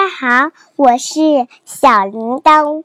[0.00, 2.84] 家好，我是小铃铛，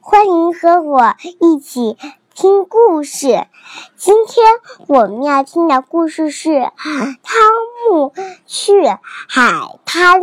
[0.00, 1.98] 欢迎和我一起
[2.36, 3.48] 听故事。
[3.96, 4.46] 今天
[4.86, 7.42] 我们要听的故事是《汤
[7.90, 8.14] 姆
[8.46, 8.86] 去
[9.26, 10.20] 海滩》。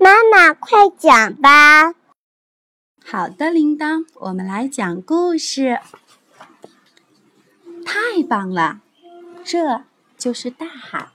[0.00, 1.94] 妈妈，快讲吧！
[3.06, 5.78] 好的，铃铛，我们来讲故事。
[7.86, 8.80] 太棒了，
[9.44, 9.82] 这
[10.18, 11.10] 就是大海。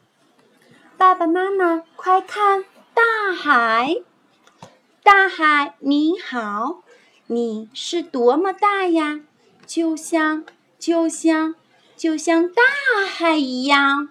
[0.96, 2.64] 爸爸妈妈，快看！
[3.00, 3.96] 大海，
[5.04, 6.84] 大海，你好，
[7.28, 9.22] 你是多么大呀？
[9.66, 10.44] 就像，
[10.78, 11.56] 就像，
[11.96, 12.62] 就像大
[13.10, 14.10] 海一样。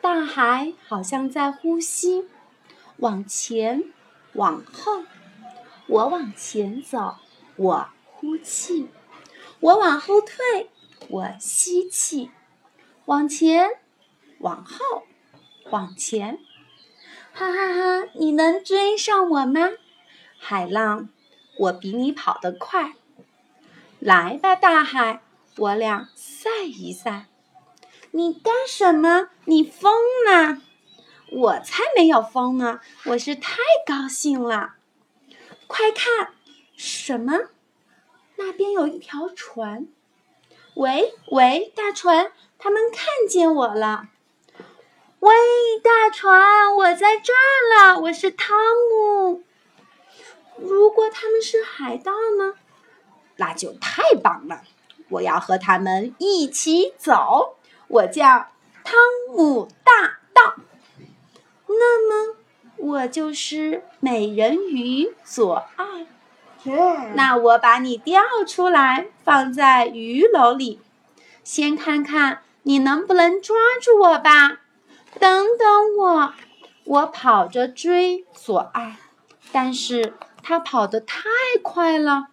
[0.00, 2.28] 大海好像在呼吸，
[2.98, 3.82] 往前，
[4.34, 5.02] 往后。
[5.88, 7.16] 我往前走，
[7.56, 8.86] 我呼气；
[9.58, 10.70] 我往后退，
[11.08, 12.30] 我吸气。
[13.06, 13.68] 往前，
[14.38, 15.02] 往后，
[15.70, 16.38] 往前。
[17.38, 18.08] 哈哈哈！
[18.14, 19.72] 你能追上我吗，
[20.38, 21.10] 海浪？
[21.58, 22.94] 我比你跑得快。
[23.98, 25.20] 来吧，大海，
[25.58, 27.26] 我俩赛一赛。
[28.12, 29.28] 你干什么？
[29.44, 29.92] 你疯
[30.26, 30.62] 了？
[31.30, 32.80] 我才没有疯呢！
[33.04, 34.76] 我是太高兴了。
[35.66, 36.30] 快看，
[36.74, 37.50] 什么？
[38.36, 39.86] 那边有一条船。
[40.72, 44.08] 喂喂，大船，他们看见我了。
[45.20, 45.34] 喂，
[45.82, 48.58] 大船，我在这儿了，我是汤
[48.90, 49.42] 姆。
[50.56, 52.54] 如果他们是海盗呢？
[53.36, 54.62] 那就太棒了！
[55.08, 57.56] 我要和他们一起走。
[57.88, 58.48] 我叫
[58.84, 58.94] 汤
[59.34, 60.54] 姆大盗。
[61.66, 62.36] 那么，
[62.76, 66.06] 我就是美人鱼左岸。
[67.14, 70.80] 那我把你钓出来，放在鱼篓里，
[71.42, 74.60] 先看看你能不能抓住我吧。
[75.18, 76.34] 等等我，
[76.84, 78.96] 我跑着追左爱，
[79.52, 81.28] 但是他跑得太
[81.62, 82.28] 快了，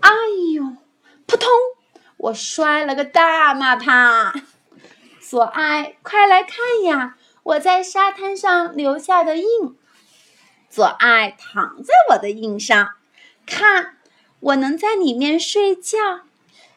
[0.00, 0.10] 哎
[0.54, 0.76] 呦，
[1.26, 1.48] 扑通，
[2.16, 4.32] 我摔了个大马趴。
[5.20, 9.46] 左爱，快来看呀，我在沙滩上留下的印。
[10.68, 12.90] 左爱躺在我的印上，
[13.46, 13.96] 看，
[14.40, 15.98] 我能在里面睡觉。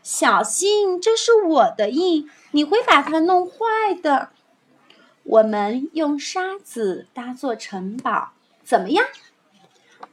[0.01, 4.29] 小心，这是我的印，你会把它弄坏的。
[5.29, 8.31] 我们用沙子搭座城堡，
[8.63, 9.05] 怎么样？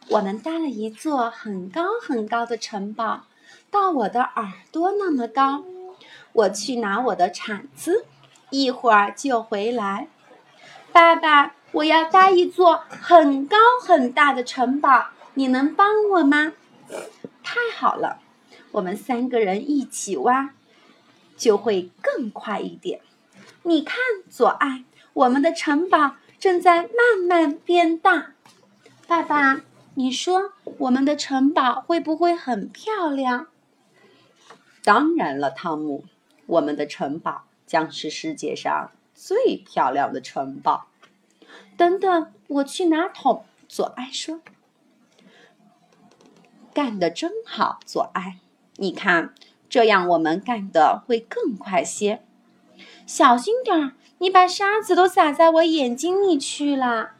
[0.09, 3.25] 我们搭了一座很高很高的城堡，
[3.71, 5.65] 到我的耳朵那么高。
[6.35, 8.05] 我去拿我的铲子，
[8.51, 10.09] 一会儿就回来。
[10.93, 16.53] 爸爸，我要搭一座很高很大的城堡，你能帮我吗？
[17.43, 18.21] 太好了，
[18.73, 20.51] 我们三个人一起挖，
[21.39, 23.01] 就会更快一点。
[23.63, 23.97] 你看，
[24.29, 24.85] 左爱。
[25.17, 28.35] 我们的城堡正在慢慢变大，
[29.09, 29.63] 爸爸，
[29.95, 33.47] 你说我们的城堡会不会很漂亮？
[34.85, 36.05] 当然了，汤姆，
[36.45, 40.89] 我们的城堡将是世界上最漂亮的城堡。
[41.79, 43.47] 等等，我去拿桶。
[43.67, 44.43] 左爱说
[46.75, 48.37] ：“干得真好，左爱，
[48.77, 49.35] 你看，
[49.71, 52.23] 这样我们干的会更快些。
[53.07, 57.11] 小心点儿。”你把沙子都撒在我眼睛里去了。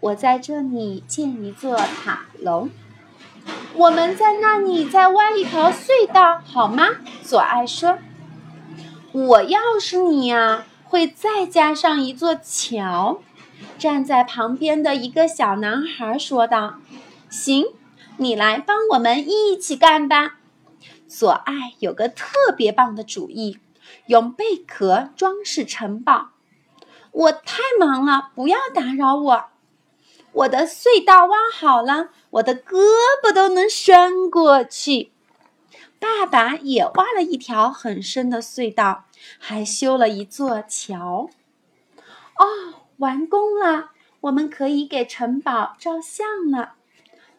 [0.00, 2.68] 我在这里建一座塔楼，
[3.72, 6.88] 我们在那里再挖一条隧道，好吗？
[7.22, 7.96] 左爱说
[9.12, 13.22] ：“我要是你呀，会再加上一座桥。”
[13.78, 16.74] 站在旁边的一个小男孩说道
[17.30, 17.64] ：“行，
[18.18, 20.36] 你来帮我们一起干吧。”
[21.08, 23.56] 左爱有个特别棒的主意。
[24.06, 26.30] 用贝壳装饰城堡，
[27.10, 29.44] 我太忙了，不要打扰我。
[30.32, 32.82] 我的隧道挖好了，我的胳
[33.22, 35.12] 膊都能伸过去。
[35.98, 39.04] 爸爸也挖了一条很深的隧道，
[39.38, 41.30] 还修了一座桥。
[42.36, 42.46] 哦，
[42.96, 43.90] 完工了，
[44.22, 46.74] 我们可以给城堡照相了。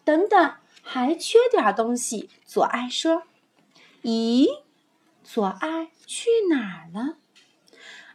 [0.06, 2.30] 等等，还缺点东西。
[2.46, 3.24] 左爱说
[4.04, 4.48] ：“咦？”
[5.24, 7.16] 左爱去哪儿了？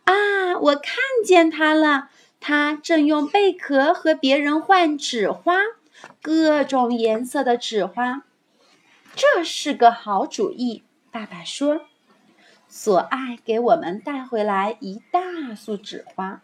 [0.05, 0.95] 啊，我看
[1.25, 5.55] 见他了，他正用贝壳和别人换纸花，
[6.23, 8.23] 各种颜色的纸花。
[9.17, 11.81] 这是个好主意，爸爸说。
[12.69, 16.43] 左爱给我们带回来一大束纸花，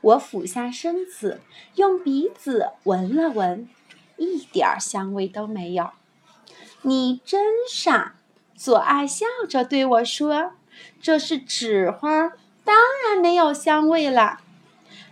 [0.00, 1.40] 我俯下身子，
[1.74, 3.68] 用鼻子闻了闻，
[4.16, 5.90] 一点香味都没有。
[6.82, 8.14] 你真傻。
[8.60, 10.52] 左爱笑着对我说
[11.00, 12.76] ：“这是纸花，当
[13.08, 14.40] 然没有香味了。”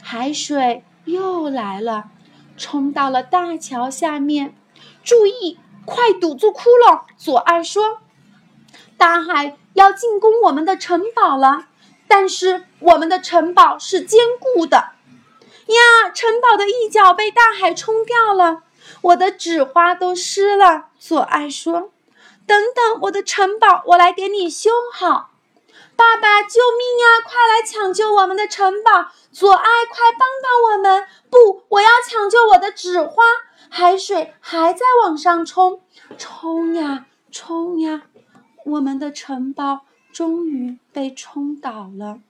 [0.05, 2.11] 海水又来了，
[2.59, 4.55] 冲到了大桥下面。
[5.03, 7.05] 注意，快堵住窟窿！
[7.17, 8.01] 左爱说
[8.99, 11.69] ：“大海要进攻我们的城堡了，
[12.07, 14.91] 但是我们的城堡是坚固的。”
[15.69, 18.65] 呀，城堡的一角被大海冲掉了，
[19.01, 20.89] 我的纸花都湿了。
[20.99, 21.93] 左爱说
[22.49, 25.31] ：“等等，我的城堡，我来给你修好。”
[25.95, 27.21] 爸爸，救命呀！
[27.25, 29.11] 快来抢救我们的城堡！
[29.33, 31.05] 左爱，快帮帮我们！
[31.29, 33.25] 不，我要抢救我的纸花。
[33.69, 35.83] 海水还在往上冲，
[36.17, 38.05] 冲呀冲呀！
[38.65, 39.81] 我们的城堡
[40.13, 42.21] 终于被冲倒了，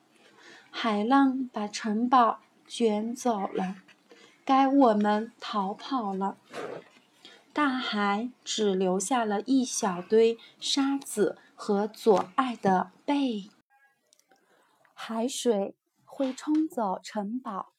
[0.71, 3.77] 海浪把城堡卷走了，
[4.47, 6.37] 该我们逃跑了。
[7.53, 13.51] 大海只留下了一小堆沙子和左爱的背。
[14.95, 17.73] 海水会冲走城堡，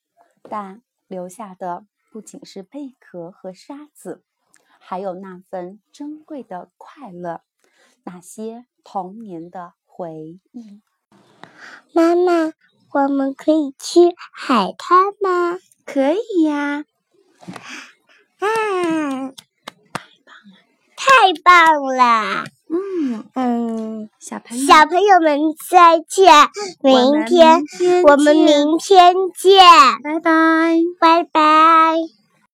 [0.44, 4.24] 但留下的不仅是贝壳和沙子，
[4.80, 7.42] 还有那份珍贵的快乐，
[8.04, 10.81] 那些童年的回忆。
[11.94, 12.54] 妈妈，
[12.92, 15.60] 我们可以去海滩吗？
[15.86, 16.86] 可以呀！
[18.39, 19.49] 啊，太
[21.44, 22.44] 棒了！
[22.72, 25.40] 嗯嗯，小朋友，小朋友们
[25.70, 26.31] 再见，
[26.84, 29.64] 明天天我们明天见，
[30.04, 30.78] 拜拜。
[31.00, 32.19] 拜拜。